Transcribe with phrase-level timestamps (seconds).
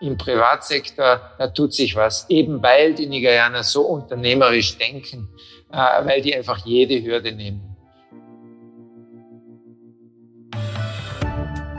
[0.00, 5.28] im Privatsektor, da tut sich was, eben weil die Nigerianer so unternehmerisch denken,
[5.72, 7.76] äh, weil die einfach jede Hürde nehmen.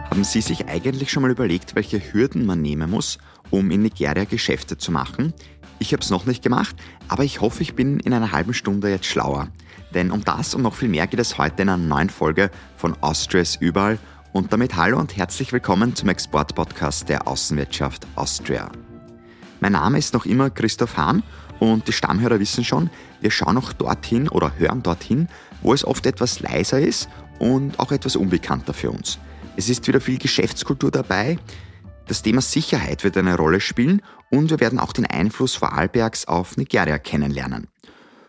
[0.10, 3.20] Haben Sie sich eigentlich schon mal überlegt, welche Hürden man nehmen muss,
[3.52, 5.34] um in Nigeria Geschäfte zu machen?
[5.78, 6.76] Ich habe es noch nicht gemacht,
[7.08, 9.50] aber ich hoffe, ich bin in einer halben Stunde jetzt schlauer.
[9.94, 12.96] Denn um das und noch viel mehr geht es heute in einer neuen Folge von
[13.02, 14.00] Austrias überall
[14.38, 18.72] und damit hallo und herzlich willkommen zum Export-Podcast der Außenwirtschaft Austria.
[19.62, 21.24] Mein Name ist noch immer Christoph Hahn
[21.60, 25.28] und die Stammhörer wissen schon, wir schauen noch dorthin oder hören dorthin,
[25.64, 29.18] wo es oft etwas leiser ist und auch etwas unbekannter für uns.
[29.56, 31.40] Es ist wieder viel Geschäftskultur dabei,
[32.08, 36.58] das Thema Sicherheit wird eine Rolle spielen und wir werden auch den Einfluss Vorarlbergs auf
[36.58, 37.70] Nigeria kennenlernen.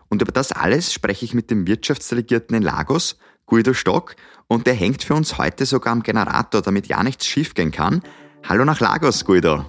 [0.09, 3.19] Und über das alles spreche ich mit dem Wirtschaftsdelegierten in Lagos,
[3.49, 4.15] Guido Stock,
[4.47, 8.03] und der hängt für uns heute sogar am Generator, damit ja nichts schiefgehen kann.
[8.47, 9.65] Hallo nach Lagos, Guido.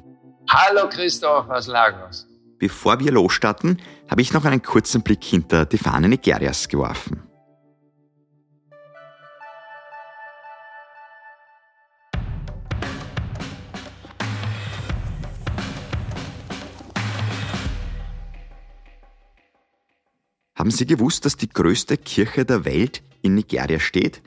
[0.49, 2.27] Hallo Christoph aus Lagos.
[2.58, 7.23] Bevor wir losstarten, habe ich noch einen kurzen Blick hinter die Fahne Nigerias geworfen.
[20.53, 24.21] Haben Sie gewusst, dass die größte Kirche der Welt in Nigeria steht?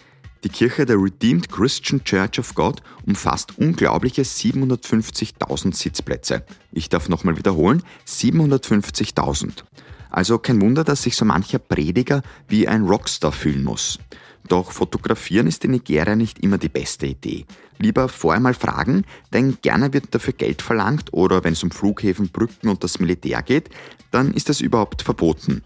[0.44, 6.44] Die Kirche der Redeemed Christian Church of God umfasst unglaubliche 750.000 Sitzplätze.
[6.72, 9.62] Ich darf nochmal wiederholen, 750.000.
[10.10, 14.00] Also kein Wunder, dass sich so mancher Prediger wie ein Rockstar fühlen muss.
[14.48, 17.46] Doch fotografieren ist in Nigeria nicht immer die beste Idee.
[17.78, 22.28] Lieber vorher mal fragen, denn gerne wird dafür Geld verlangt oder wenn es um Flughäfen,
[22.28, 23.70] Brücken und das Militär geht,
[24.10, 25.62] dann ist das überhaupt verboten.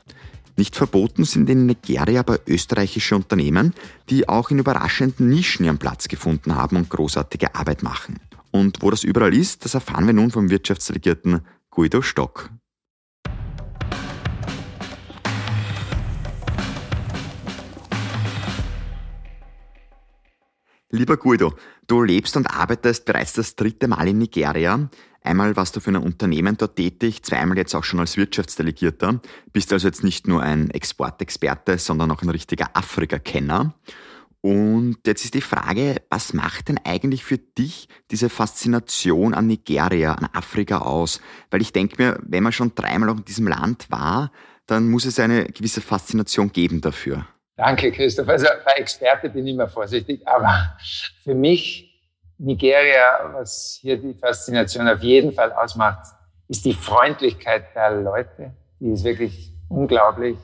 [0.58, 3.74] Nicht verboten sind in Nigeria aber österreichische Unternehmen,
[4.08, 8.18] die auch in überraschenden Nischen ihren Platz gefunden haben und großartige Arbeit machen.
[8.52, 12.48] Und wo das überall ist, das erfahren wir nun vom Wirtschaftsdelegierten Guido Stock.
[20.88, 21.52] Lieber Guido,
[21.86, 24.88] du lebst und arbeitest bereits das dritte Mal in Nigeria.
[25.26, 29.20] Einmal warst du für ein Unternehmen dort tätig, zweimal jetzt auch schon als Wirtschaftsdelegierter.
[29.52, 33.74] Bist also jetzt nicht nur ein Exportexperte, sondern auch ein richtiger Afrika-Kenner.
[34.40, 40.12] Und jetzt ist die Frage, was macht denn eigentlich für dich diese Faszination an Nigeria,
[40.12, 41.20] an Afrika aus?
[41.50, 44.30] Weil ich denke mir, wenn man schon dreimal in diesem Land war,
[44.66, 47.26] dann muss es eine gewisse Faszination geben dafür.
[47.56, 48.28] Danke, Christoph.
[48.28, 50.76] Also bei Experte bin ich immer vorsichtig, aber
[51.24, 51.85] für mich
[52.38, 56.14] Nigeria, was hier die Faszination auf jeden Fall ausmacht,
[56.48, 58.52] ist die Freundlichkeit der Leute.
[58.78, 60.36] Die ist wirklich unglaublich,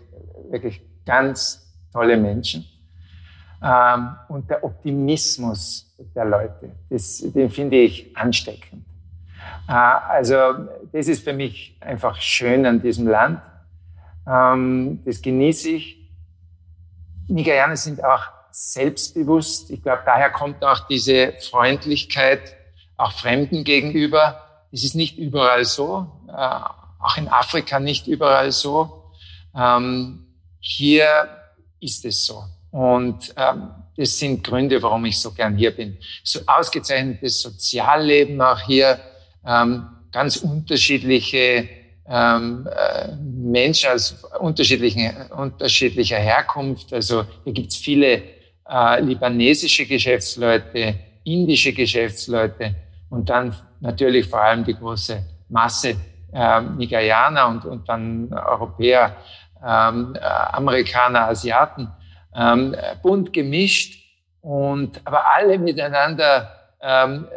[0.51, 2.65] wirklich ganz tolle Menschen.
[3.63, 8.85] Ähm, und der Optimismus der Leute, das, den finde ich ansteckend.
[9.69, 10.37] Äh, also
[10.93, 13.41] das ist für mich einfach schön an diesem Land.
[14.27, 15.99] Ähm, das genieße ich.
[17.29, 19.71] Nigerianer sind auch selbstbewusst.
[19.71, 22.57] Ich glaube, daher kommt auch diese Freundlichkeit
[22.97, 24.43] auch Fremden gegenüber.
[24.71, 26.61] Es ist nicht überall so, äh,
[27.01, 29.11] auch in Afrika nicht überall so.
[29.57, 30.27] Ähm,
[30.61, 31.29] hier
[31.81, 32.45] ist es so.
[32.71, 35.99] Und ähm, das sind Gründe, warum ich so gern hier bin.
[36.25, 38.99] So ausgezeichnetes Sozialleben auch hier,
[39.45, 41.69] ähm, ganz unterschiedliche
[42.09, 46.93] ähm, äh, Menschen aus unterschiedlichen, unterschiedlicher Herkunft.
[46.93, 48.23] Also hier gibt's viele
[48.73, 50.95] äh, libanesische Geschäftsleute,
[51.25, 52.75] indische Geschäftsleute
[53.11, 55.97] und dann natürlich vor allem die große Masse
[56.33, 59.17] äh, Nigerianer und, und dann Europäer,
[59.65, 61.89] ähm, äh, Amerikaner, Asiaten,
[62.35, 64.03] ähm, bunt gemischt
[64.41, 66.51] und aber alle miteinander
[66.81, 67.29] ähm,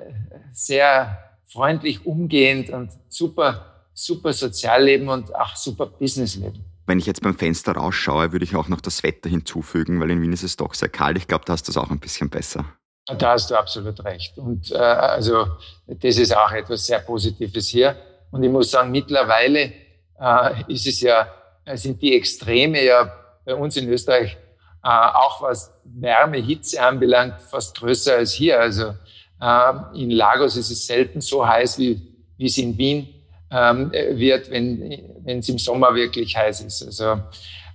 [0.53, 6.63] sehr freundlich umgehend und super, super Sozialleben und auch super Businessleben.
[6.87, 10.21] Wenn ich jetzt beim Fenster rausschaue, würde ich auch noch das Wetter hinzufügen, weil in
[10.21, 11.17] Wien ist es doch sehr kalt.
[11.17, 12.65] Ich glaube, da hast du es auch ein bisschen besser.
[13.05, 14.37] Da hast du absolut recht.
[14.37, 15.47] Und äh, also
[15.87, 17.95] das ist auch etwas sehr Positives hier.
[18.31, 19.73] Und ich muss sagen, mittlerweile
[20.19, 21.27] äh, ist es ja,
[21.73, 23.11] sind die Extreme ja
[23.45, 24.37] bei uns in Österreich
[24.83, 28.59] äh, auch was Wärme, Hitze anbelangt, fast größer als hier.
[28.59, 28.93] Also
[29.41, 32.01] äh, in Lagos ist es selten so heiß, wie,
[32.37, 33.14] wie es in Wien
[33.51, 36.83] ähm, wird, wenn es im Sommer wirklich heiß ist.
[36.83, 37.19] Also äh,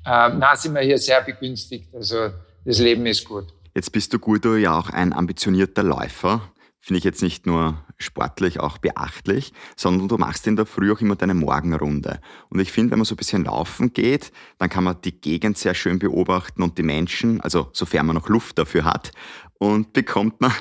[0.05, 1.95] na sind wir hier sehr begünstigt.
[1.95, 2.31] Also
[2.65, 3.47] das Leben ist gut.
[3.75, 6.53] Jetzt bist du Guido ja auch ein ambitionierter Läufer.
[6.83, 11.01] Finde ich jetzt nicht nur sportlich, auch beachtlich, sondern du machst in der Früh auch
[11.01, 12.21] immer deine Morgenrunde.
[12.49, 15.59] Und ich finde, wenn man so ein bisschen laufen geht, dann kann man die Gegend
[15.59, 19.13] sehr schön beobachten und die Menschen, also sofern man noch Luft dafür hat.
[19.61, 20.53] und bekommt man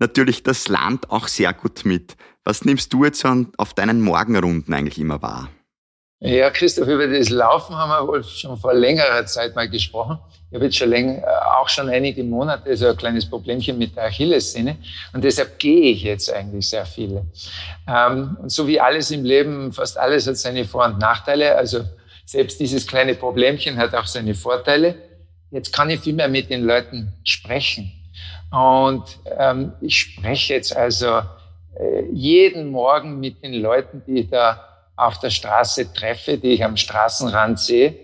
[0.00, 2.16] natürlich das Land auch sehr gut mit.
[2.48, 3.26] Was nimmst du jetzt
[3.58, 5.50] auf deinen Morgenrunden eigentlich immer wahr?
[6.20, 10.18] Ja, Christoph, über das Laufen haben wir wohl schon vor längerer Zeit mal gesprochen.
[10.48, 11.22] Ich habe jetzt schon länger,
[11.60, 14.78] auch schon einige Monate so ein kleines Problemchen mit der Achillessehne
[15.12, 17.26] und deshalb gehe ich jetzt eigentlich sehr viele.
[17.86, 21.54] Ähm, und so wie alles im Leben, fast alles hat seine Vor- und Nachteile.
[21.54, 21.84] Also
[22.24, 24.94] selbst dieses kleine Problemchen hat auch seine Vorteile.
[25.50, 27.92] Jetzt kann ich viel mehr mit den Leuten sprechen.
[28.50, 29.04] Und
[29.38, 31.22] ähm, ich spreche jetzt also äh,
[32.12, 34.64] jeden Morgen mit den Leuten, die ich da
[34.96, 37.94] auf der Straße treffe, die ich am Straßenrand sehe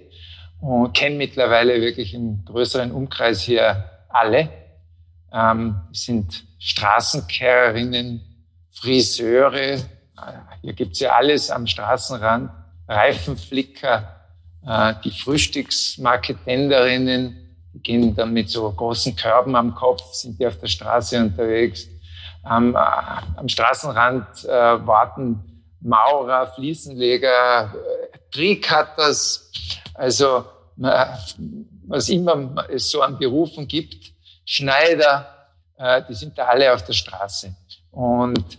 [0.61, 4.49] und kenne mittlerweile wirklich im größeren Umkreis hier alle.
[5.33, 8.21] Ähm, sind Straßenkehrerinnen,
[8.71, 9.79] Friseure,
[10.63, 12.51] hier gibt's ja alles am Straßenrand,
[12.89, 14.15] Reifenflicker,
[14.67, 17.37] äh, die Frühstücksmarketenderinnen,
[17.75, 21.89] die gehen dann mit so großen Körben am Kopf, sind die auf der Straße unterwegs.
[22.45, 22.79] Am, äh,
[23.37, 24.49] am Straßenrand äh,
[24.87, 29.51] warten Maurer, Fliesenleger, äh, Tree-Cutters,
[29.95, 30.45] also
[30.77, 34.13] was immer es so an Berufen gibt,
[34.45, 37.55] Schneider, äh, die sind da alle auf der Straße.
[37.91, 38.59] Und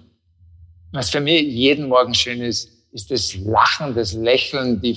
[0.92, 4.96] was für mich jeden Morgen schön ist, ist das Lachen, das Lächeln äh,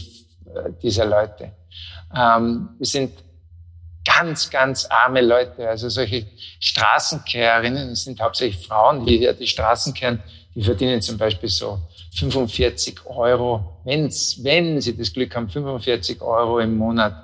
[0.80, 1.52] dieser Leute.
[2.14, 3.12] Ähm, wir sind
[4.18, 5.68] ganz, ganz arme Leute.
[5.68, 6.26] Also solche
[6.60, 10.22] Straßenkehrerinnen, das sind hauptsächlich Frauen, die hier die Straßen kehren,
[10.54, 11.78] die verdienen zum Beispiel so
[12.16, 17.14] 45 Euro, wenn's, wenn sie das Glück haben, 45 Euro im Monat.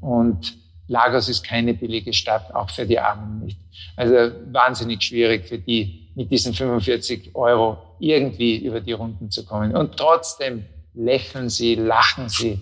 [0.00, 0.54] Und
[0.86, 3.58] Lagos ist keine billige Stadt, auch für die Armen nicht.
[3.96, 9.74] Also wahnsinnig schwierig für die, mit diesen 45 Euro irgendwie über die Runden zu kommen.
[9.74, 10.64] Und trotzdem
[10.94, 12.60] lächeln sie, lachen sie.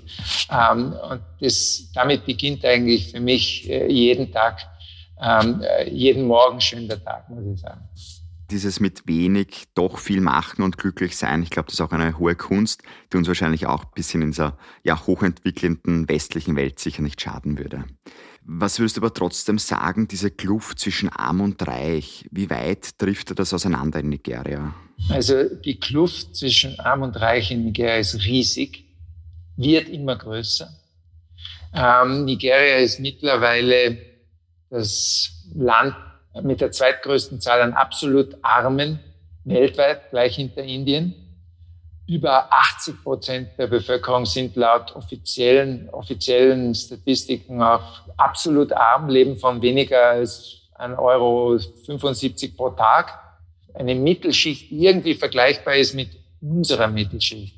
[0.50, 4.60] Ähm, und das, damit beginnt eigentlich für mich äh, jeden Tag,
[5.20, 7.80] ähm, äh, jeden Morgen schön der Tag, muss ich sagen.
[8.50, 12.18] Dieses mit wenig doch viel machen und glücklich sein, ich glaube, das ist auch eine
[12.18, 12.82] hohe Kunst,
[13.12, 17.58] die uns wahrscheinlich auch ein bisschen in dieser ja, hochentwickelnden westlichen Welt sicher nicht schaden
[17.58, 17.84] würde.
[18.50, 23.38] Was würdest du aber trotzdem sagen, diese Kluft zwischen arm und reich, wie weit trifft
[23.38, 24.74] das auseinander in Nigeria?
[25.10, 28.86] Also die Kluft zwischen arm und reich in Nigeria ist riesig,
[29.58, 30.66] wird immer größer.
[31.74, 33.98] Ähm, Nigeria ist mittlerweile
[34.70, 35.94] das Land
[36.42, 38.98] mit der zweitgrößten Zahl an absolut Armen
[39.44, 41.14] weltweit, gleich hinter Indien.
[42.08, 49.60] Über 80 Prozent der Bevölkerung sind laut offiziellen, offiziellen Statistiken auch absolut arm, leben von
[49.60, 51.58] weniger als 1,75 Euro
[52.56, 53.12] pro Tag.
[53.74, 56.08] Eine Mittelschicht, die irgendwie vergleichbar ist mit
[56.40, 57.54] unserer Mittelschicht,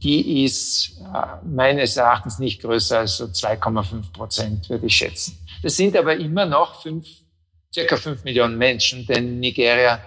[0.00, 5.44] die ist äh, meines Erachtens nicht größer als so 2,5 Prozent, würde ich schätzen.
[5.64, 7.08] Das sind aber immer noch fünf,
[7.74, 9.98] circa fünf Millionen Menschen, denn Nigeria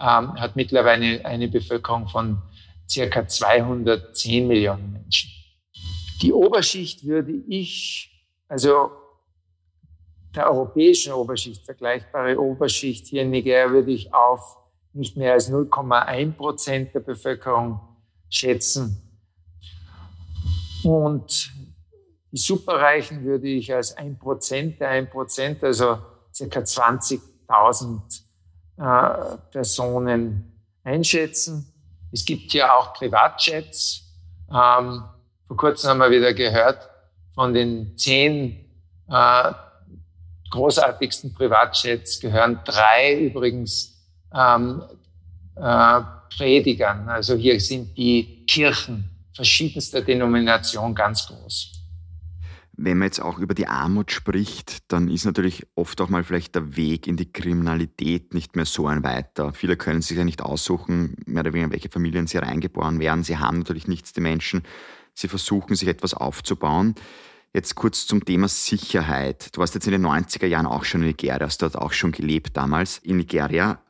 [0.00, 2.42] ähm, hat mittlerweile eine Bevölkerung von
[2.88, 5.30] circa 210 Millionen Menschen.
[6.22, 8.10] Die Oberschicht würde ich,
[8.48, 8.90] also
[10.34, 14.56] der europäischen Oberschicht, vergleichbare Oberschicht hier in Nigeria würde ich auf
[14.92, 17.80] nicht mehr als 0,1 Prozent der Bevölkerung
[18.28, 19.00] schätzen.
[20.84, 21.52] Und
[22.30, 25.98] die Superreichen würde ich als 1 Prozent der 1 Prozent, also
[26.32, 28.22] circa 20.000
[28.76, 31.73] äh, Personen einschätzen.
[32.14, 34.04] Es gibt hier auch Privatjets.
[34.48, 35.02] Ähm,
[35.48, 36.88] vor kurzem haben wir wieder gehört,
[37.34, 38.70] von den zehn
[39.10, 39.52] äh,
[40.50, 44.00] großartigsten Privatjets gehören drei übrigens
[44.32, 44.84] ähm,
[45.56, 46.00] äh,
[46.36, 47.08] Predigern.
[47.08, 51.72] Also hier sind die Kirchen verschiedenster Denomination ganz groß.
[52.76, 56.56] Wenn man jetzt auch über die Armut spricht, dann ist natürlich oft auch mal vielleicht
[56.56, 59.52] der Weg in die Kriminalität nicht mehr so ein weiter.
[59.52, 63.22] Viele können sich ja nicht aussuchen, mehr oder weniger, in welche Familien sie reingeboren werden.
[63.22, 64.62] Sie haben natürlich nichts, die Menschen.
[65.14, 66.96] Sie versuchen, sich etwas aufzubauen.
[67.52, 69.54] Jetzt kurz zum Thema Sicherheit.
[69.54, 72.10] Du warst jetzt in den 90er Jahren auch schon in Nigeria, hast dort auch schon
[72.10, 73.80] gelebt damals in Nigeria.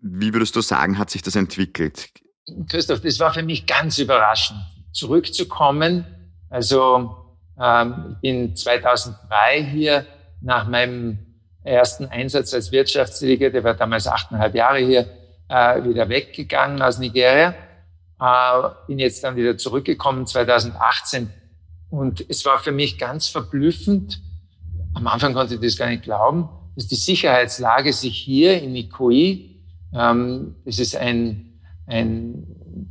[0.00, 2.10] Wie würdest du sagen, hat sich das entwickelt?
[2.68, 4.60] Christoph, das war für mich ganz überraschend,
[4.92, 6.06] zurückzukommen.
[6.48, 7.19] Also
[7.60, 10.06] ähm, ich bin 2003 hier
[10.40, 11.18] nach meinem
[11.62, 15.06] ersten Einsatz als Wirtschaftsdelegiert, der war damals achteinhalb Jahre hier,
[15.48, 17.54] äh, wieder weggegangen aus Nigeria.
[18.20, 21.30] Äh, bin jetzt dann wieder zurückgekommen 2018
[21.90, 24.20] und es war für mich ganz verblüffend.
[24.94, 29.56] Am Anfang konnte ich das gar nicht glauben, dass die Sicherheitslage sich hier in Nikoi,
[29.92, 32.46] ähm, das ist ein, ein,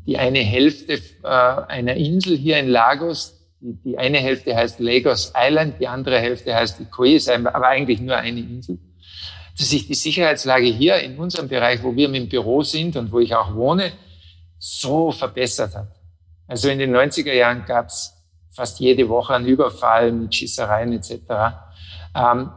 [0.05, 5.33] die eine Hälfte äh, einer Insel hier in Lagos, die, die eine Hälfte heißt Lagos
[5.35, 8.79] Island, die andere Hälfte heißt ist aber eigentlich nur eine Insel.
[9.57, 13.19] dass sich die Sicherheitslage hier in unserem Bereich, wo wir im Büro sind und wo
[13.19, 13.91] ich auch wohne,
[14.57, 15.87] so verbessert hat.
[16.47, 18.13] Also in den 90er Jahren gab es
[18.51, 21.13] fast jede Woche einen Überfall mit Schießereien etc.
[22.15, 22.51] Ähm,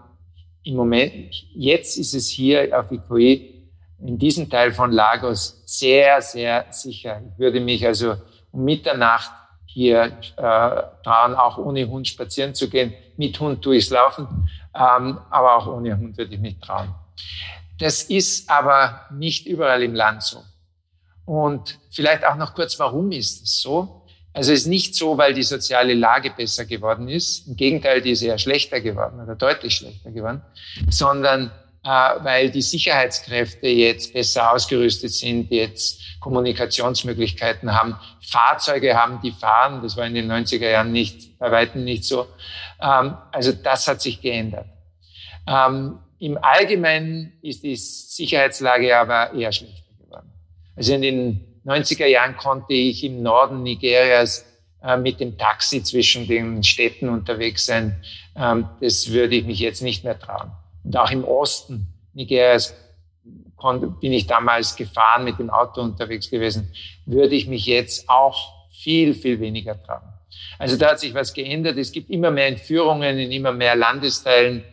[0.64, 3.52] Im Moment, jetzt ist es hier auf Ikoe
[3.98, 7.22] in diesem Teil von Lagos sehr, sehr sicher.
[7.32, 8.16] Ich würde mich also
[8.50, 9.30] um Mitternacht
[9.72, 12.92] hier äh, trauen, auch ohne Hund spazieren zu gehen.
[13.16, 14.26] Mit Hund tue ich es laufen,
[14.74, 16.94] ähm, aber auch ohne Hund würde ich mich trauen.
[17.78, 20.42] Das ist aber nicht überall im Land so.
[21.24, 24.02] Und vielleicht auch noch kurz, warum ist es so?
[24.34, 27.46] Also es ist nicht so, weil die soziale Lage besser geworden ist.
[27.48, 30.42] Im Gegenteil, die ist eher schlechter geworden oder deutlich schlechter geworden,
[30.88, 31.50] sondern
[31.84, 39.82] weil die Sicherheitskräfte jetzt besser ausgerüstet sind, jetzt Kommunikationsmöglichkeiten haben, Fahrzeuge haben, die fahren.
[39.82, 42.28] Das war in den 90er Jahren nicht, bei weitem nicht so.
[42.80, 44.66] Ähm, also das hat sich geändert.
[45.46, 50.32] Ähm, Im Allgemeinen ist die Sicherheitslage aber eher schlechter geworden.
[50.76, 54.46] Also in den 90er Jahren konnte ich im Norden Nigerias
[54.82, 58.00] äh, mit dem Taxi zwischen den Städten unterwegs sein.
[58.36, 60.52] Ähm, das würde ich mich jetzt nicht mehr trauen.
[60.84, 62.74] Und auch im Osten Nigerias
[64.00, 66.72] bin ich damals gefahren, mit dem Auto unterwegs gewesen,
[67.06, 70.02] würde ich mich jetzt auch viel, viel weniger trauen.
[70.58, 71.76] Also da hat sich was geändert.
[71.76, 74.64] Es gibt immer mehr Entführungen in immer mehr Landesteilen.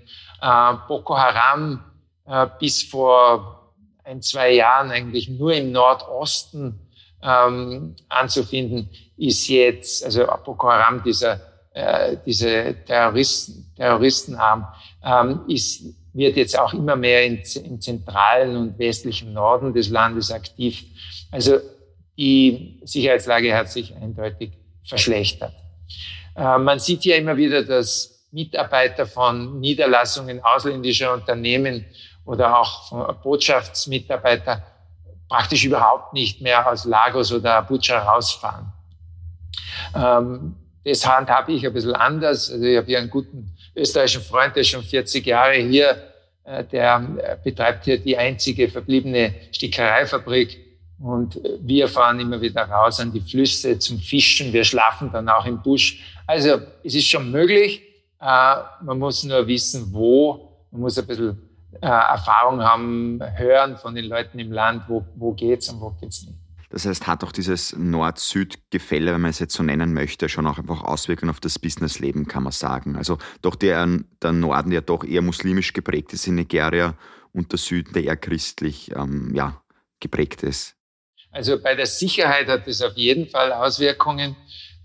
[0.41, 1.83] Äh, Boko Haram
[2.25, 3.73] äh, bis vor
[4.03, 6.79] ein, zwei Jahren eigentlich nur im Nordosten
[7.21, 11.39] ähm, anzufinden, ist jetzt, also Boko Haram, dieser,
[11.73, 14.67] äh, diese Terroristen, Terroristenarm,
[15.03, 20.31] ähm, ist wird jetzt auch immer mehr in, im zentralen und westlichen Norden des Landes
[20.31, 20.83] aktiv.
[21.31, 21.59] Also
[22.17, 24.51] die Sicherheitslage hat sich eindeutig
[24.83, 25.53] verschlechtert.
[26.35, 31.85] Äh, man sieht ja immer wieder, dass Mitarbeiter von Niederlassungen ausländischer Unternehmen
[32.25, 34.63] oder auch Botschaftsmitarbeiter
[35.27, 38.71] praktisch überhaupt nicht mehr aus Lagos oder Abuja rausfahren.
[39.95, 42.51] Ähm, das handhabe ich ein bisschen anders.
[42.51, 46.08] Also ich habe hier einen guten österreichischen Freund, der schon 40 Jahre hier,
[46.71, 50.57] der äh, betreibt hier die einzige verbliebene Stickereifabrik.
[50.99, 54.51] Und wir fahren immer wieder raus an die Flüsse zum Fischen.
[54.51, 56.03] Wir schlafen dann auch im Busch.
[56.27, 57.81] Also es ist schon möglich.
[58.19, 60.47] Äh, man muss nur wissen, wo.
[60.71, 61.49] Man muss ein bisschen
[61.81, 66.37] Erfahrung haben, hören von den Leuten im Land, wo, wo geht's und wo geht's nicht.
[66.69, 70.59] Das heißt, hat auch dieses Nord-Süd-Gefälle, wenn man es jetzt so nennen möchte, schon auch
[70.59, 72.95] einfach Auswirkungen auf das Businessleben, kann man sagen.
[72.95, 73.87] Also doch der,
[74.21, 76.95] der Norden ja doch eher muslimisch geprägt ist in Nigeria
[77.33, 79.61] und der Süden, der eher christlich ähm, ja,
[79.99, 80.75] geprägt ist.
[81.31, 84.35] Also bei der Sicherheit hat es auf jeden Fall Auswirkungen,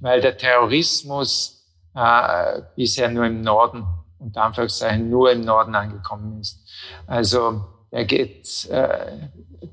[0.00, 1.54] weil der Terrorismus
[1.94, 3.84] äh, bisher nur im Norden,
[4.18, 6.60] unter Anführungszeichen nur im Norden angekommen ist.
[7.06, 9.28] Also er geht, äh,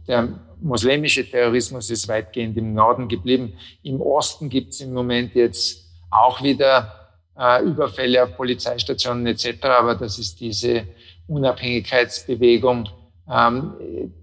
[0.08, 0.30] der
[0.62, 3.54] muslimische Terrorismus ist weitgehend im Norden geblieben.
[3.84, 9.96] Im Osten gibt es im Moment jetzt auch wieder äh, Überfälle auf Polizeistationen etc., aber
[9.96, 10.86] das ist diese
[11.28, 12.90] Unabhängigkeitsbewegung,
[13.30, 13.74] ähm,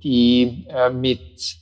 [0.02, 1.57] die äh, mit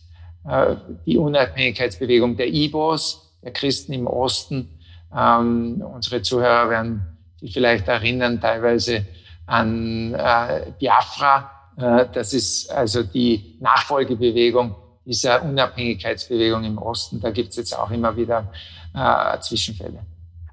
[0.46, 4.78] äh, die Unabhängigkeitsbewegung der Ibos, der Christen im Osten.
[5.16, 9.06] Ähm, unsere Zuhörer werden sich vielleicht erinnern teilweise
[9.46, 14.74] an äh, Biafra, das ist also die Nachfolgebewegung
[15.06, 17.20] dieser Unabhängigkeitsbewegung im Osten.
[17.20, 18.52] Da gibt es jetzt auch immer wieder
[18.94, 20.04] äh, Zwischenfälle.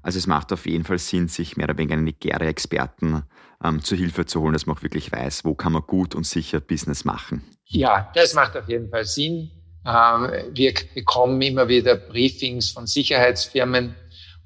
[0.02, 3.24] Also es macht auf jeden Fall Sinn, sich mehr oder weniger einen Nigeria-Experten
[3.64, 6.26] ähm, zur Hilfe zu holen, dass man auch wirklich weiß, wo kann man gut und
[6.26, 7.42] sicher Business machen.
[7.64, 9.50] Ja, das macht auf jeden Fall Sinn.
[9.86, 13.94] Ähm, wir bekommen immer wieder Briefings von Sicherheitsfirmen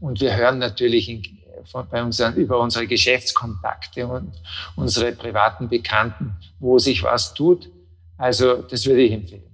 [0.01, 1.23] und wir hören natürlich in
[1.91, 4.33] bei unseren, über unsere Geschäftskontakte und
[4.77, 7.71] unsere privaten Bekannten, wo sich was tut.
[8.17, 9.48] Also das würde ich empfehlen.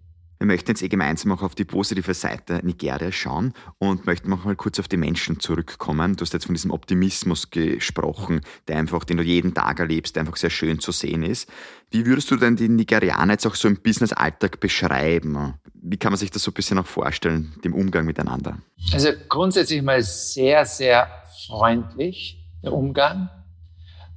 [0.44, 4.44] Wir möchten jetzt eh gemeinsam auch auf die positive Seite Nigeria schauen und möchten noch
[4.44, 6.16] mal kurz auf die Menschen zurückkommen.
[6.16, 10.20] Du hast jetzt von diesem Optimismus gesprochen, der einfach, den du jeden Tag erlebst, der
[10.20, 11.48] einfach sehr schön zu sehen ist.
[11.90, 15.54] Wie würdest du denn die Nigerianer jetzt auch so im Business-Alltag beschreiben?
[15.72, 18.58] Wie kann man sich das so ein bisschen auch vorstellen, dem Umgang miteinander?
[18.92, 21.08] Also grundsätzlich mal sehr, sehr
[21.46, 23.30] freundlich, der Umgang.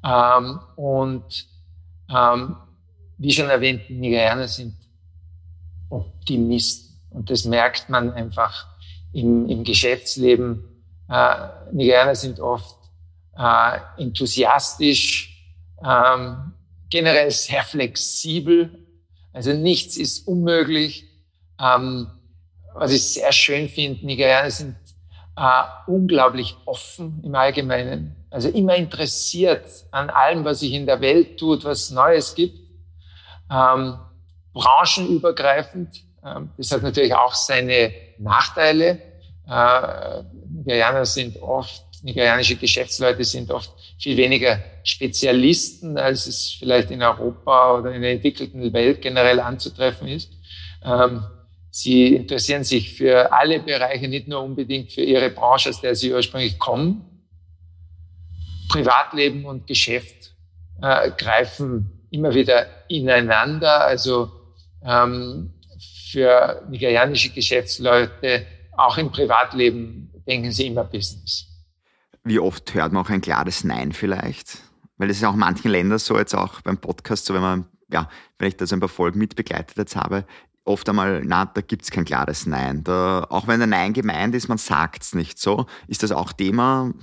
[0.04, 1.48] Ähm, und
[2.14, 2.58] ähm,
[3.18, 4.74] wie schon erwähnt, Nigerianer sind
[5.90, 7.00] Optimisten.
[7.10, 8.68] Und das merkt man einfach
[9.14, 10.64] im, im Geschäftsleben.
[11.10, 12.78] Äh, Nigerianer sind oft
[13.38, 15.46] äh, enthusiastisch,
[15.84, 16.54] ähm,
[16.90, 18.86] generell sehr flexibel.
[19.34, 21.06] Also nichts ist unmöglich.
[21.60, 22.08] Ähm,
[22.74, 24.76] was ich sehr schön finde, Nigerianer sind
[25.36, 31.40] äh, unglaublich offen im Allgemeinen, also immer interessiert an allem, was sich in der Welt
[31.40, 32.60] tut, was Neues gibt.
[33.52, 33.98] ähm,
[34.58, 36.04] branchenübergreifend.
[36.26, 39.00] Ähm, das hat natürlich auch seine Nachteile.
[39.48, 47.02] Äh, Nigerianer sind oft, nigerianische Geschäftsleute sind oft viel weniger Spezialisten, als es vielleicht in
[47.02, 50.32] Europa oder in der entwickelten Welt generell anzutreffen ist.
[50.84, 51.24] Ähm,
[51.70, 56.12] sie interessieren sich für alle Bereiche, nicht nur unbedingt für ihre Branche, aus der sie
[56.12, 57.04] ursprünglich kommen.
[58.70, 60.34] Privatleben und Geschäft
[60.82, 63.86] äh, greifen immer wieder ineinander.
[63.86, 64.32] Also
[64.88, 65.54] ähm,
[66.12, 68.46] für nigerianische Geschäftsleute,
[68.78, 71.46] auch im Privatleben, denken sie immer Business.
[72.24, 74.58] Wie oft hört man auch ein klares Nein vielleicht?
[74.98, 77.66] Weil es ist auch in manchen Ländern so, jetzt auch beim Podcast, so wenn man,
[77.92, 80.26] ja, wenn ich da so ein paar Folgen mitbegleitet jetzt habe,
[80.66, 82.84] oft einmal, na, da gibt es kein klares Nein.
[82.84, 85.66] Da, auch wenn ein Nein gemeint ist, man sagt es nicht so.
[85.88, 86.94] Ist das auch Thema?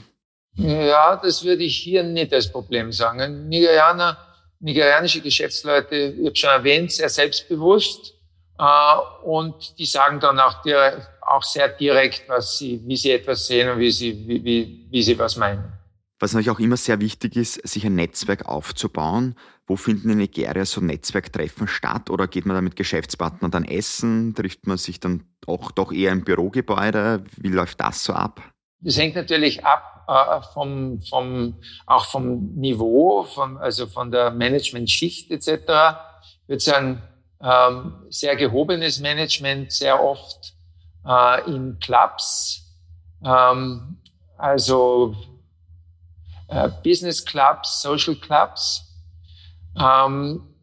[0.54, 3.48] Ja, das würde ich hier nicht als Problem sagen.
[3.48, 4.18] Nigerianer,
[4.60, 8.14] nigerianische Geschäftsleute, ich habe schon erwähnt, sehr selbstbewusst
[8.58, 13.46] äh, und die sagen dann auch, direkt, auch sehr direkt, was sie, wie sie etwas
[13.46, 15.72] sehen und wie sie, wie, wie, wie sie was meinen.
[16.20, 19.34] Was natürlich auch immer sehr wichtig ist, sich ein Netzwerk aufzubauen.
[19.66, 22.08] Wo finden in Nigeria so Netzwerktreffen statt?
[22.08, 24.34] Oder geht man da mit Geschäftspartnern dann essen?
[24.34, 27.24] Trifft man sich dann auch doch eher im Bürogebäude?
[27.36, 28.42] Wie läuft das so ab?
[28.80, 31.56] Das hängt natürlich ab äh, vom, vom,
[31.86, 35.48] auch vom Niveau, vom, also von der Management-Schicht etc.
[36.42, 37.02] Ich würde sagen,
[37.40, 40.54] ähm, sehr gehobenes Management, sehr oft
[41.06, 42.74] äh, in Clubs,
[43.24, 43.98] ähm,
[44.36, 45.14] also
[46.48, 48.94] äh, Business Clubs, Social Clubs.
[49.78, 50.54] Ähm,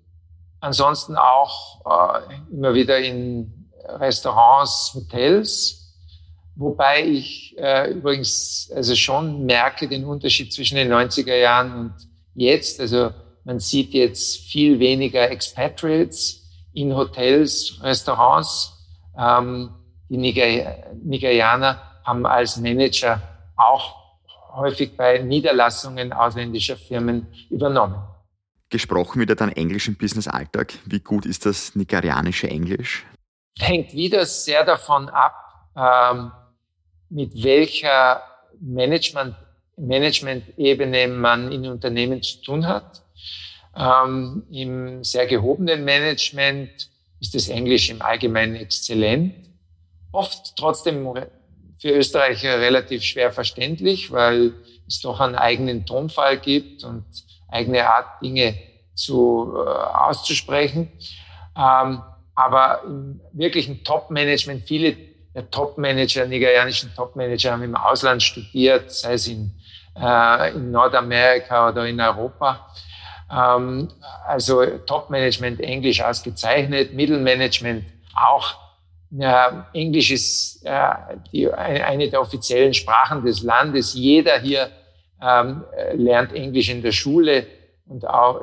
[0.60, 5.81] ansonsten auch äh, immer wieder in Restaurants, Hotels.
[6.62, 11.94] Wobei ich äh, übrigens also schon merke den Unterschied zwischen den 90er Jahren und
[12.36, 12.80] jetzt.
[12.80, 13.10] Also
[13.44, 18.74] man sieht jetzt viel weniger Expatriates in Hotels, Restaurants.
[19.18, 19.72] Ähm,
[20.08, 23.19] die Niger Nigerianer haben als Manager
[23.56, 23.95] auch
[24.54, 28.04] häufig bei Niederlassungen ausländischer Firmen übernommen.
[28.69, 30.74] Gesprochen wieder dein Englisch im Business-Alltag.
[30.86, 33.04] Wie gut ist das nigerianische Englisch?
[33.58, 35.34] Hängt wieder sehr davon ab,
[35.76, 36.32] ähm,
[37.12, 38.24] mit welcher
[38.60, 39.36] Management,
[39.78, 43.04] Management-Ebene man in Unternehmen zu tun hat.
[43.76, 49.36] Ähm, Im sehr gehobenen Management ist das Englisch im Allgemeinen exzellent.
[50.12, 51.08] Oft trotzdem
[51.78, 54.54] für Österreicher relativ schwer verständlich, weil
[54.88, 57.06] es doch einen eigenen Tonfall gibt und
[57.47, 58.56] eigene Art, Dinge
[58.93, 60.91] zu, äh, auszusprechen.
[61.58, 62.02] Ähm,
[62.36, 64.95] aber im wirklichen Top-Management, viele
[65.34, 69.52] der Top-Manager, nigerianischen Top-Manager haben im Ausland studiert, sei es in,
[69.96, 72.67] äh, in Nordamerika oder in Europa.
[73.32, 73.89] Ähm,
[74.28, 78.56] also Top-Management Englisch ausgezeichnet, Mittelmanagement auch.
[79.12, 80.89] Ja, Englisch ist äh,
[81.32, 83.94] die, eine der offiziellen Sprachen des Landes.
[83.94, 84.70] Jeder hier
[85.22, 85.63] ähm,
[85.94, 87.46] lernt Englisch in der Schule
[87.88, 88.41] und auch,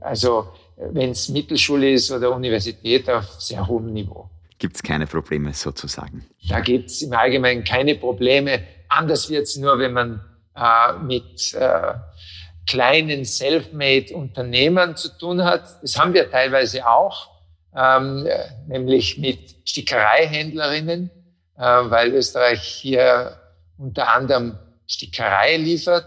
[0.00, 4.30] also wenn es Mittelschule ist oder Universität auf sehr hohem Niveau.
[4.58, 6.26] Gibt es keine Probleme sozusagen?
[6.48, 8.62] Da gibt es im Allgemeinen keine Probleme.
[8.88, 11.94] Anders wird es nur, wenn man äh, mit äh,
[12.66, 15.82] kleinen Selfmade-Unternehmern zu tun hat.
[15.82, 17.30] Das haben wir teilweise auch,
[17.74, 18.26] ähm,
[18.66, 21.10] nämlich mit Stickereihändlerinnen,
[21.56, 23.38] äh, weil Österreich hier
[23.78, 26.06] unter anderem Stickerei liefert.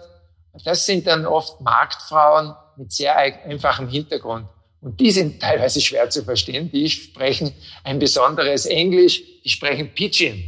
[0.66, 4.48] Das sind dann oft Marktfrauen mit sehr einfachem Hintergrund.
[4.82, 6.72] Und die sind teilweise schwer zu verstehen.
[6.72, 10.44] Die sprechen ein besonderes Englisch, die sprechen Pidgin.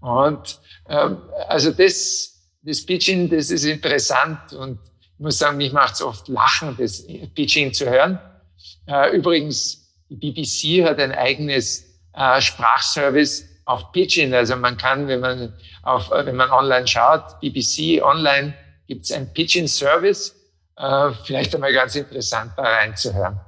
[0.00, 1.18] Und ähm,
[1.48, 4.78] also das, das Pidgin, das ist interessant und
[5.14, 8.18] ich muss sagen, mich macht es oft lachen, das Pidgin zu hören.
[8.86, 14.34] Äh, übrigens, die BBC hat ein eigenes äh, Sprachservice auf Pidgin.
[14.34, 18.54] Also man kann, wenn man, auf, äh, wenn man online schaut, BBC online,
[18.86, 20.34] gibt es ein Pidgin-Service.
[20.76, 23.40] Äh, vielleicht einmal ganz interessant da reinzuhören.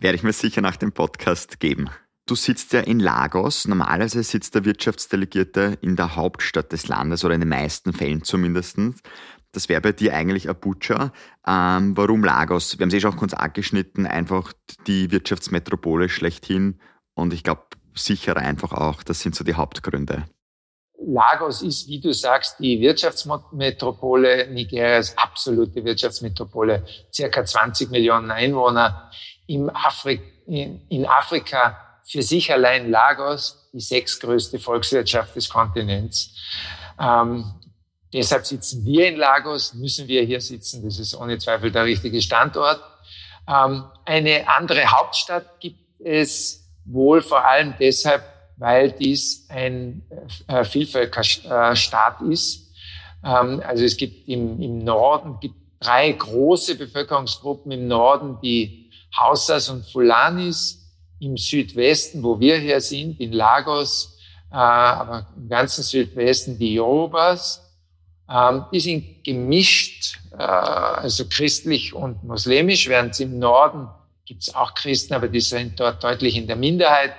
[0.00, 1.90] Werde ich mir sicher nach dem Podcast geben.
[2.26, 3.68] Du sitzt ja in Lagos.
[3.68, 8.78] Normalerweise sitzt der Wirtschaftsdelegierte in der Hauptstadt des Landes oder in den meisten Fällen zumindest.
[9.52, 11.12] Das wäre bei dir eigentlich Abuja.
[11.46, 12.78] Ähm, warum Lagos?
[12.78, 14.54] Wir haben es eh schon kurz angeschnitten, einfach
[14.86, 16.80] die Wirtschaftsmetropole schlechthin
[17.14, 20.24] und ich glaube sicher einfach auch, das sind so die Hauptgründe.
[21.02, 29.10] Lagos ist, wie du sagst, die Wirtschaftsmetropole Nigerias, absolute Wirtschaftsmetropole, circa 20 Millionen Einwohner.
[29.70, 36.36] Afri in Afrika für sich allein Lagos die sechstgrößte Volkswirtschaft des Kontinents.
[36.98, 37.44] Ähm,
[38.12, 40.84] Deshalb sitzen wir in Lagos, müssen wir hier sitzen.
[40.84, 42.80] Das ist ohne Zweifel der richtige Standort.
[43.48, 48.24] Ähm, eine andere Hauptstadt gibt es wohl vor allem deshalb,
[48.56, 50.02] weil dies ein
[50.48, 52.72] äh, Vielvölkerstaat ist.
[53.24, 58.79] Ähm, also es gibt im, im Norden gibt drei große Bevölkerungsgruppen im Norden, die
[59.16, 60.80] Hausas und Fulanis,
[61.20, 64.18] im Südwesten, wo wir hier sind, in Lagos,
[64.50, 67.62] äh, aber im ganzen Südwesten die Yorubas.
[68.28, 73.88] Ähm, die sind gemischt, äh, also christlich und muslimisch, während im Norden
[74.24, 77.12] gibt es auch Christen, aber die sind dort deutlich in der Minderheit.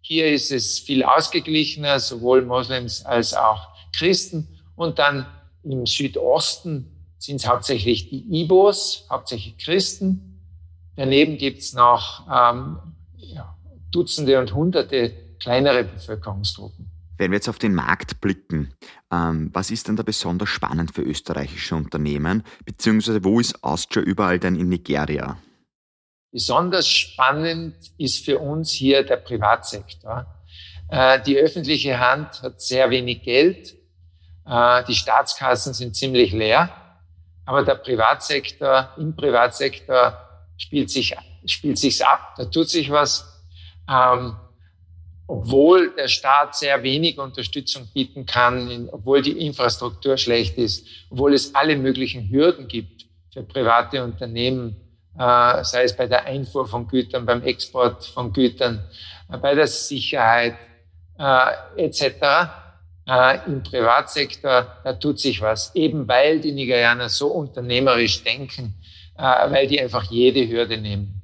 [0.00, 4.60] Hier ist es viel ausgeglichener, sowohl Moslems als auch Christen.
[4.76, 5.26] Und dann
[5.64, 10.37] im Südosten sind es hauptsächlich die Ibos, hauptsächlich Christen.
[10.98, 12.76] Daneben gibt es noch ähm,
[13.18, 13.56] ja,
[13.92, 16.90] Dutzende und Hunderte kleinere Bevölkerungsgruppen.
[17.16, 18.74] Wenn wir jetzt auf den Markt blicken,
[19.12, 24.40] ähm, was ist denn da besonders spannend für österreichische Unternehmen, beziehungsweise wo ist Austria überall
[24.40, 25.38] denn in Nigeria?
[26.32, 30.26] Besonders spannend ist für uns hier der Privatsektor.
[30.88, 33.76] Äh, die öffentliche Hand hat sehr wenig Geld,
[34.46, 36.70] äh, die Staatskassen sind ziemlich leer,
[37.44, 40.24] aber der Privatsektor, im Privatsektor
[40.58, 41.16] spielt sich
[41.46, 43.26] spielt sich's ab, da tut sich was.
[43.90, 44.36] Ähm,
[45.28, 51.54] obwohl der Staat sehr wenig Unterstützung bieten kann, obwohl die Infrastruktur schlecht ist, obwohl es
[51.54, 54.76] alle möglichen Hürden gibt für private Unternehmen,
[55.18, 58.82] äh, sei es bei der Einfuhr von Gütern, beim Export von Gütern,
[59.30, 60.56] äh, bei der Sicherheit
[61.18, 62.02] äh, etc.
[63.06, 68.74] Äh, Im Privatsektor, da tut sich was, eben weil die Nigerianer so unternehmerisch denken,
[69.22, 71.20] weil die einfach jede Hürde nehmen.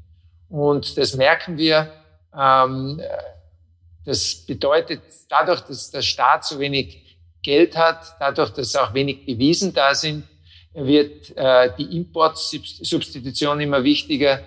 [0.48, 1.92] Und das merken wir.
[2.36, 3.00] Ähm,
[4.04, 9.72] das bedeutet, dadurch, dass der Staat so wenig Geld hat, dadurch, dass auch wenig Devisen
[9.72, 10.24] da sind,
[10.72, 14.40] wird äh, die Importsubstitution immer wichtiger.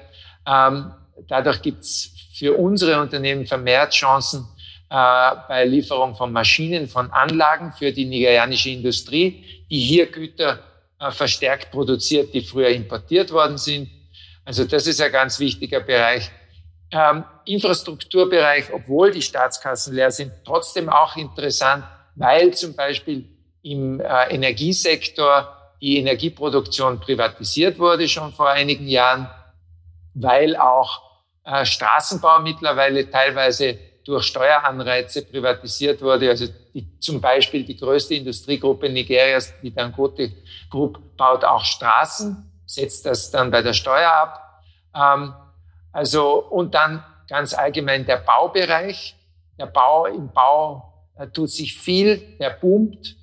[0.45, 0.91] Ähm,
[1.27, 4.47] dadurch gibt es für unsere Unternehmen vermehrt Chancen
[4.89, 10.77] äh, bei Lieferung von Maschinen, von Anlagen für die nigerianische Industrie, die hier Güter äh,
[11.12, 13.89] verstärkt produziert, die früher importiert worden sind.
[14.45, 16.31] Also das ist ein ganz wichtiger Bereich
[16.91, 21.83] ähm, Infrastrukturbereich, obwohl die Staatskassen leer sind, trotzdem auch interessant,
[22.15, 23.25] weil zum Beispiel
[23.62, 29.29] im äh, Energiesektor die Energieproduktion privatisiert wurde schon vor einigen Jahren,
[30.13, 31.01] weil auch
[31.43, 33.77] äh, Straßenbau mittlerweile teilweise
[34.08, 36.30] durch Steueranreize privatisiert wurde.
[36.30, 40.32] Also die, zum Beispiel die größte Industriegruppe Nigerias, die Dangote
[40.70, 44.63] Group, baut auch Straßen, setzt das dann bei der Steuer ab.
[44.96, 45.34] Ähm,
[45.91, 49.15] also, und dann ganz allgemein der Baubereich.
[49.60, 53.17] Der Bau, im Bau äh, tut sich viel, der boomt.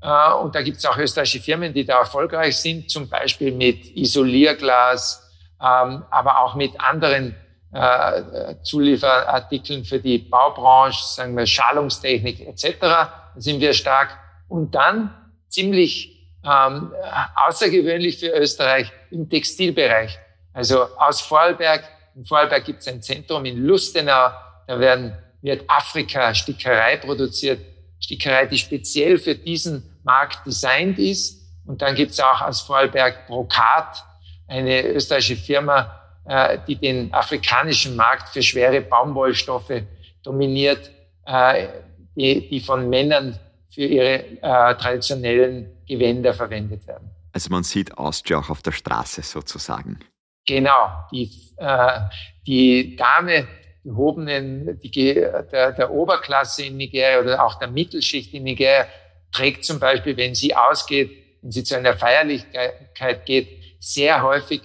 [0.00, 3.96] Äh, und da gibt es auch österreichische Firmen, die da erfolgreich sind, zum Beispiel mit
[3.96, 7.34] Isolierglas, ähm, aber auch mit anderen
[7.72, 13.10] äh, Zulieferartikeln für die Baubranche, sagen wir Schalungstechnik etc.
[13.36, 14.18] Sind wir stark.
[14.48, 15.14] Und dann
[15.48, 16.92] ziemlich ähm,
[17.34, 20.18] außergewöhnlich für Österreich im Textilbereich.
[20.52, 21.84] Also aus Vorarlberg
[22.18, 24.30] in Vorarlberg gibt es ein Zentrum in Lustenau,
[24.66, 27.60] da werden, wird Afrika-Stickerei produziert.
[28.00, 31.40] Stickerei, die speziell für diesen Markt designt ist.
[31.64, 34.04] Und dann gibt es auch aus Vorarlberg Brokat,
[34.48, 35.97] eine österreichische Firma,
[36.28, 39.82] äh, die den afrikanischen Markt für schwere Baumwollstoffe
[40.22, 40.90] dominiert,
[41.26, 41.68] äh,
[42.14, 43.38] die, die von Männern
[43.70, 47.10] für ihre äh, traditionellen Gewänder verwendet werden.
[47.32, 50.00] Also man sieht Austria auch auf der Straße sozusagen.
[50.46, 52.00] Genau, die, äh,
[52.46, 53.46] die Dame
[53.84, 58.86] gehobenen, die, der, der Oberklasse in Nigeria oder auch der Mittelschicht in Nigeria
[59.32, 61.10] trägt zum Beispiel, wenn sie ausgeht,
[61.42, 64.62] wenn sie zu einer Feierlichkeit geht, sehr häufig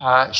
[0.00, 0.32] äh,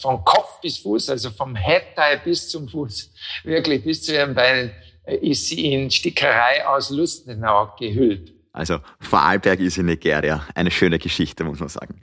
[0.00, 3.10] von Kopf bis Fuß, also vom Headtie bis zum Fuß,
[3.44, 4.70] wirklich bis zu ihren Beinen,
[5.04, 8.32] äh, ist sie in Stickerei aus Lustenau gehüllt.
[8.52, 10.46] Also Vorarlberg ist in Nigeria.
[10.54, 12.00] Eine schöne Geschichte, muss man sagen.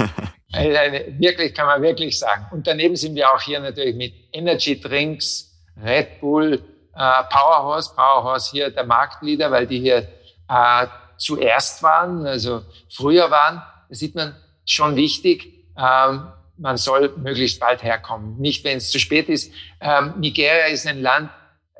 [0.52, 2.46] eine, eine, wirklich, kann man wirklich sagen.
[2.52, 6.54] Und daneben sind wir auch hier natürlich mit Energy Drinks, Red Bull,
[6.94, 7.94] äh, Powerhouse.
[7.94, 10.08] Powerhouse hier der Marktleader, weil die hier
[10.48, 10.86] äh,
[11.18, 13.62] zuerst waren, also früher waren.
[13.90, 15.52] Da sieht man schon wichtig.
[15.76, 16.28] Ähm,
[16.60, 18.38] man soll möglichst bald herkommen.
[18.38, 19.52] Nicht, wenn es zu spät ist.
[19.80, 21.30] Ähm, Nigeria ist ein Land,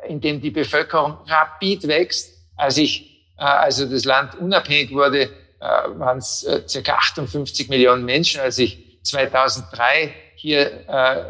[0.08, 2.34] in dem die Bevölkerung rapid wächst.
[2.56, 5.28] Als ich äh, also das Land unabhängig wurde, äh,
[5.60, 8.40] waren es äh, circa 58 Millionen Menschen.
[8.40, 10.86] Als ich 2003 hier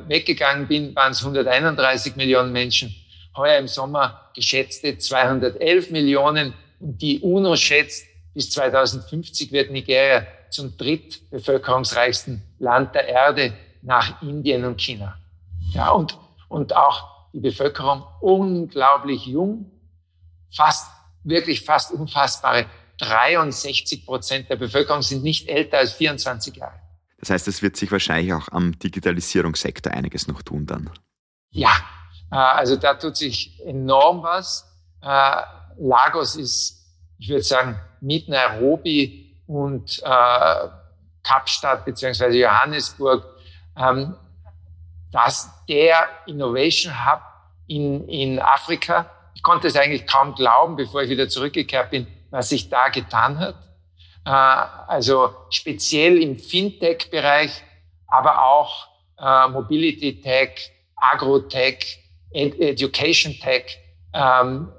[0.07, 2.95] weggegangen bin, waren es 131 Millionen Menschen.
[3.37, 6.55] Heuer im Sommer geschätzte 211 Millionen.
[6.79, 14.65] Und die UNO schätzt, bis 2050 wird Nigeria zum drittbevölkerungsreichsten Land der Erde nach Indien
[14.65, 15.17] und China.
[15.73, 19.71] Ja, und, und auch die Bevölkerung unglaublich jung,
[20.51, 20.91] fast,
[21.23, 22.67] wirklich fast unfassbare
[22.99, 26.79] 63 Prozent der Bevölkerung sind nicht älter als 24 Jahre.
[27.19, 30.91] Das heißt, es wird sich wahrscheinlich auch am Digitalisierungssektor einiges noch tun dann.
[31.51, 31.73] Ja,
[32.31, 34.67] äh, also da tut sich enorm was.
[35.03, 35.43] Äh,
[35.79, 36.87] Lagos ist,
[37.19, 40.69] ich würde sagen, mit Nairobi und äh,
[41.25, 43.25] Kapstadt beziehungsweise Johannesburg
[43.77, 44.15] ähm,
[45.11, 47.21] das der Innovation Hub
[47.67, 49.11] in, in Afrika.
[49.35, 53.41] Ich konnte es eigentlich kaum glauben, bevor ich wieder zurückgekehrt bin, was sich da getan
[53.41, 53.57] hat.
[54.25, 57.65] Äh, also speziell im Fintech-Bereich,
[58.07, 58.87] aber auch
[59.19, 61.99] äh, Mobility Tech, Agrotech,
[62.31, 63.79] Ed Education Tech,
[64.13, 64.73] ähm,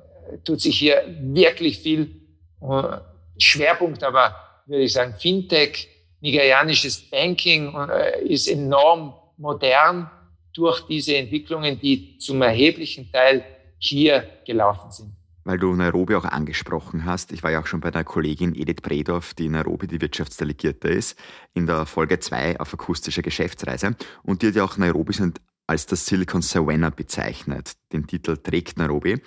[0.45, 2.21] tut sich hier wirklich viel.
[2.61, 2.99] Äh,
[3.37, 4.35] Schwerpunkt aber,
[4.71, 5.89] würde ich sagen, Fintech,
[6.21, 10.09] nigerianisches Banking äh, ist enorm modern
[10.53, 13.43] durch diese Entwicklungen, die zum erheblichen Teil
[13.77, 15.11] hier gelaufen sind.
[15.43, 17.31] Weil du Nairobi auch angesprochen hast.
[17.31, 20.87] Ich war ja auch schon bei der Kollegin Edith Bredorf, die in Nairobi die Wirtschaftsdelegierte
[20.87, 21.17] ist,
[21.55, 23.95] in der Folge 2 auf akustischer Geschäftsreise.
[24.23, 25.13] Und die hat ja auch Nairobi
[25.65, 27.73] als das Silicon Savannah bezeichnet.
[27.91, 29.19] Den Titel trägt Nairobi.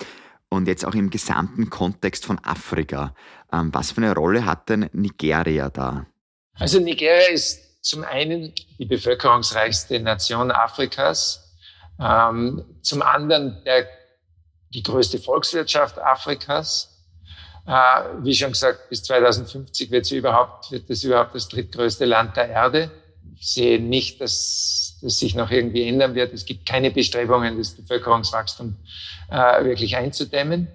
[0.55, 3.12] Und jetzt auch im gesamten Kontext von Afrika.
[3.53, 6.07] Ähm, was für eine Rolle hat denn Nigeria da?
[6.55, 11.57] Also Nigeria ist zum einen die bevölkerungsreichste Nation Afrikas,
[12.01, 13.88] ähm, zum anderen der,
[14.71, 17.03] die größte Volkswirtschaft Afrikas.
[17.67, 17.73] Äh,
[18.23, 22.49] wie schon gesagt, bis 2050 wird, sie überhaupt, wird es überhaupt das drittgrößte Land der
[22.49, 22.93] Erde.
[23.35, 26.33] Ich sehe nicht, dass das sich noch irgendwie ändern wird.
[26.33, 28.77] Es gibt keine Bestrebungen, das Bevölkerungswachstum
[29.31, 30.69] äh, wirklich einzudämmen.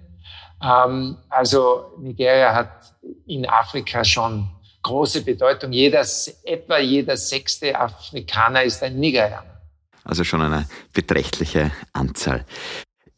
[0.62, 2.94] Ähm, also Nigeria hat
[3.26, 4.48] in Afrika schon
[4.82, 5.72] große Bedeutung.
[5.72, 6.04] Jeder,
[6.44, 9.60] etwa jeder sechste Afrikaner ist ein Nigerianer.
[10.04, 12.46] Also schon eine beträchtliche Anzahl.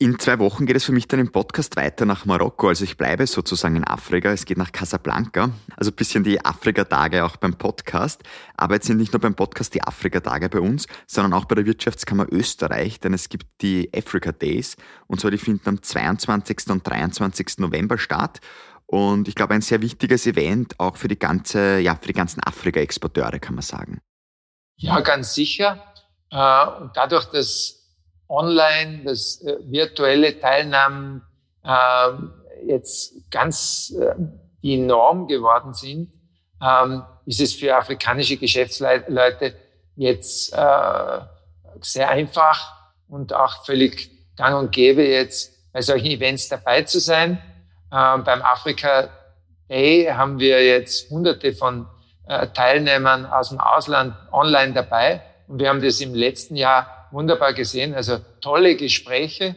[0.03, 2.67] In zwei Wochen geht es für mich dann im Podcast weiter nach Marokko.
[2.67, 4.33] Also ich bleibe sozusagen in Afrika.
[4.33, 5.51] Es geht nach Casablanca.
[5.77, 8.25] Also ein bisschen die Afrika-Tage auch beim Podcast.
[8.57, 11.67] Aber jetzt sind nicht nur beim Podcast die Afrika-Tage bei uns, sondern auch bei der
[11.67, 14.77] Wirtschaftskammer Österreich, denn es gibt die Africa Days.
[15.07, 16.71] Und zwar die finden am 22.
[16.71, 17.59] und 23.
[17.59, 18.41] November statt.
[18.87, 22.43] Und ich glaube, ein sehr wichtiges Event auch für die ganze, ja, für die ganzen
[22.43, 24.01] Afrika-Exporteure, kann man sagen.
[24.75, 25.81] Ja, ganz sicher.
[26.33, 27.82] Äh, und dadurch, dass
[28.33, 31.23] online, dass äh, virtuelle Teilnahmen
[31.64, 32.33] ähm,
[32.66, 34.14] jetzt ganz äh,
[34.62, 36.12] die Norm geworden sind,
[36.62, 39.55] ähm, ist es für afrikanische Geschäftsleute
[39.95, 40.51] jetzt
[41.81, 42.75] sehr einfach
[43.09, 47.38] und auch völlig gang und gäbe, jetzt bei solchen Events dabei zu sein.
[47.92, 49.11] Ähm, beim Afrika
[49.68, 51.87] Day haben wir jetzt hunderte von
[52.27, 55.23] äh, Teilnehmern aus dem Ausland online dabei.
[55.49, 57.94] Und wir haben das im letzten Jahr wunderbar gesehen.
[57.94, 59.57] Also tolle Gespräche,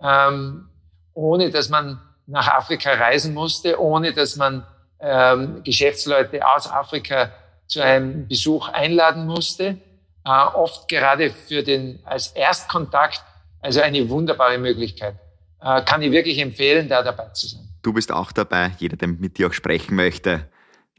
[0.00, 0.68] ähm,
[1.14, 4.66] ohne dass man nach Afrika reisen musste, ohne dass man
[5.00, 7.30] ähm, Geschäftsleute aus Afrika
[7.66, 9.78] zu einem Besuch einladen musste.
[10.24, 13.22] Äh, oft gerade für den als Erstkontakt,
[13.60, 15.16] also eine wunderbare Möglichkeit.
[15.60, 17.68] Äh, kann ich wirklich empfehlen, da dabei zu sein.
[17.82, 18.72] Du bist auch dabei.
[18.78, 20.48] Jeder, der mit dir auch sprechen möchte,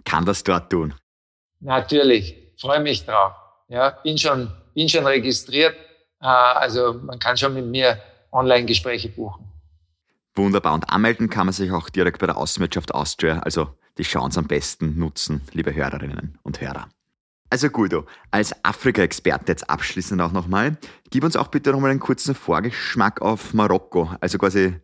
[0.05, 0.93] kann das dort tun.
[1.59, 2.35] Natürlich.
[2.59, 3.33] Freue mich drauf.
[3.67, 5.75] Ja, bin schon, bin schon registriert.
[6.21, 7.99] Äh, also man kann schon mit mir
[8.31, 9.45] Online-Gespräche buchen.
[10.35, 10.73] Wunderbar.
[10.73, 13.39] Und anmelden kann man sich auch direkt bei der Außenwirtschaft Austria.
[13.39, 16.87] Also die Chance am besten nutzen, liebe Hörerinnen und Hörer.
[17.49, 20.77] Also Guido, als Afrika-Experte jetzt abschließend auch nochmal,
[21.09, 24.11] gib uns auch bitte nochmal einen kurzen Vorgeschmack auf Marokko.
[24.19, 24.79] Also quasi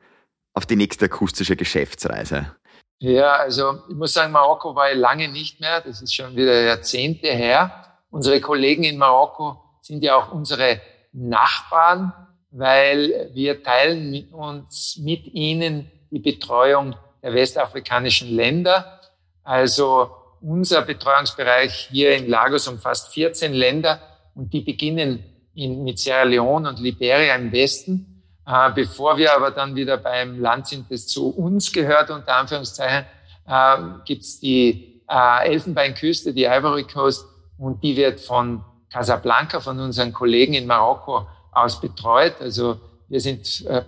[0.53, 2.55] auf die nächste akustische Geschäftsreise?
[2.99, 5.81] Ja, also ich muss sagen, Marokko war ich lange nicht mehr.
[5.81, 7.97] Das ist schon wieder Jahrzehnte her.
[8.09, 10.79] Unsere Kollegen in Marokko sind ja auch unsere
[11.13, 12.11] Nachbarn,
[12.51, 18.99] weil wir teilen mit uns mit ihnen die Betreuung der westafrikanischen Länder.
[19.43, 23.99] Also unser Betreuungsbereich hier in Lagos umfasst 14 Länder
[24.35, 25.23] und die beginnen
[25.55, 28.13] in, mit Sierra Leone und Liberia im Westen
[28.45, 33.05] äh, bevor wir aber dann wieder beim Land sind, das zu uns gehört, unter Anführungszeichen,
[33.47, 37.25] äh, gibt's die äh, Elfenbeinküste, die Ivory Coast,
[37.57, 42.39] und die wird von Casablanca, von unseren Kollegen in Marokko aus betreut.
[42.39, 42.79] Also
[43.09, 43.83] wir sind äh,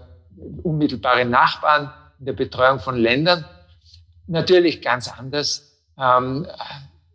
[0.63, 3.46] unmittelbare Nachbarn in der Betreuung von Ländern.
[4.28, 5.80] Natürlich ganz anders.
[5.98, 6.48] Ähm,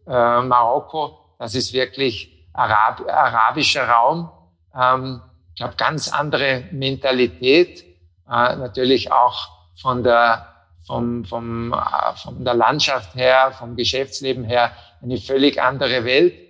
[0.06, 4.30] äh, Marokko, das ist wirklich Arab arabischer Raum.
[4.74, 7.82] Ähm, ich glaube, ganz andere Mentalität,
[8.28, 10.46] äh, natürlich auch von der,
[10.86, 14.70] vom, vom, äh, von der Landschaft her, vom Geschäftsleben her,
[15.02, 16.49] eine völlig andere Welt.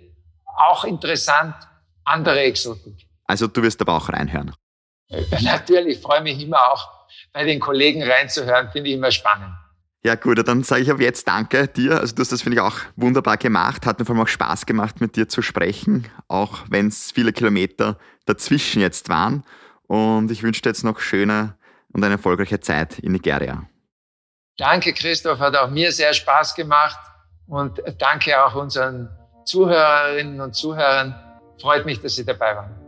[0.57, 1.55] Auch interessant,
[2.03, 3.07] andere Exotik.
[3.25, 4.53] Also du wirst aber auch reinhören.
[5.41, 6.89] Natürlich, freue mich immer auch
[7.33, 9.53] bei den Kollegen reinzuhören, finde ich immer spannend.
[10.03, 11.99] Ja gut, dann sage ich aber jetzt danke dir.
[11.99, 13.85] Also du hast das, finde ich, auch wunderbar gemacht.
[13.85, 17.31] Hat mir vor allem auch Spaß gemacht, mit dir zu sprechen, auch wenn es viele
[17.31, 19.43] Kilometer dazwischen jetzt waren.
[19.83, 21.55] Und ich wünsche dir jetzt noch schöne
[21.93, 23.69] und eine erfolgreiche Zeit in Nigeria.
[24.57, 26.99] Danke, Christoph, hat auch mir sehr Spaß gemacht.
[27.45, 29.09] Und danke auch unseren
[29.45, 31.15] Zuhörerinnen und Zuhörern.
[31.59, 32.81] Freut mich, dass Sie dabei waren.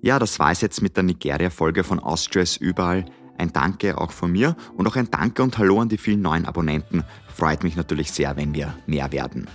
[0.00, 3.04] Ja, das war es jetzt mit der Nigeria-Folge von Austria ist überall.
[3.36, 6.46] Ein Danke auch von mir und auch ein Danke und Hallo an die vielen neuen
[6.46, 7.04] Abonnenten.
[7.34, 9.48] Freut mich natürlich sehr, wenn wir mehr werden.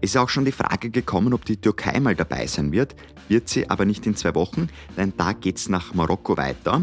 [0.00, 2.94] Es ist auch schon die Frage gekommen, ob die Türkei mal dabei sein wird.
[3.28, 6.82] Wird sie aber nicht in zwei Wochen, denn da geht es nach Marokko weiter.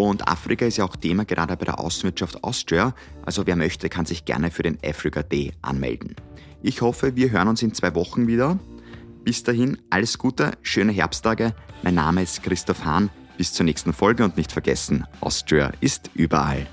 [0.00, 2.94] Und Afrika ist ja auch Thema gerade bei der Außenwirtschaft Austria.
[3.22, 6.16] Also wer möchte, kann sich gerne für den Africa Day anmelden.
[6.62, 8.58] Ich hoffe, wir hören uns in zwei Wochen wieder.
[9.24, 11.54] Bis dahin, alles Gute, schöne Herbsttage.
[11.82, 13.10] Mein Name ist Christoph Hahn.
[13.36, 16.66] Bis zur nächsten Folge und nicht vergessen, Austria ist überall.